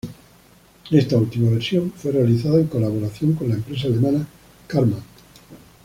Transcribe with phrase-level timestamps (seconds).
[0.89, 4.27] Esta última versión fue realizada en colaboración con la empresa alemana
[4.65, 5.03] Karmann.